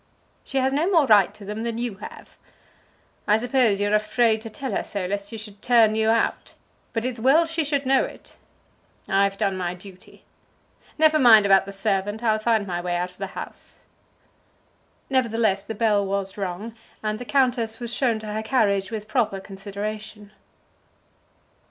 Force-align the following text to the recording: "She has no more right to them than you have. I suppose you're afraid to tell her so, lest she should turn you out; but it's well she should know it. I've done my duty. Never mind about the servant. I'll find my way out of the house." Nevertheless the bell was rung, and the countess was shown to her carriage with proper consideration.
"She 0.43 0.57
has 0.57 0.73
no 0.73 0.89
more 0.89 1.05
right 1.05 1.31
to 1.35 1.45
them 1.45 1.61
than 1.61 1.77
you 1.77 1.97
have. 1.97 2.35
I 3.27 3.37
suppose 3.37 3.79
you're 3.79 3.93
afraid 3.93 4.41
to 4.41 4.49
tell 4.49 4.75
her 4.75 4.83
so, 4.83 5.05
lest 5.05 5.29
she 5.29 5.37
should 5.37 5.61
turn 5.61 5.93
you 5.93 6.09
out; 6.09 6.55
but 6.91 7.05
it's 7.05 7.19
well 7.19 7.45
she 7.45 7.63
should 7.63 7.85
know 7.85 8.03
it. 8.03 8.35
I've 9.07 9.37
done 9.37 9.55
my 9.57 9.75
duty. 9.75 10.25
Never 10.97 11.19
mind 11.19 11.45
about 11.45 11.67
the 11.67 11.71
servant. 11.71 12.23
I'll 12.23 12.39
find 12.39 12.65
my 12.65 12.81
way 12.81 12.95
out 12.95 13.11
of 13.11 13.19
the 13.19 13.27
house." 13.37 13.81
Nevertheless 15.07 15.61
the 15.61 15.75
bell 15.75 16.03
was 16.03 16.35
rung, 16.35 16.75
and 17.03 17.19
the 17.19 17.23
countess 17.23 17.79
was 17.79 17.93
shown 17.93 18.17
to 18.21 18.33
her 18.33 18.41
carriage 18.41 18.89
with 18.89 19.07
proper 19.07 19.39
consideration. 19.39 20.31